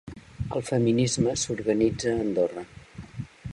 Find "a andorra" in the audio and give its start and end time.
2.17-2.67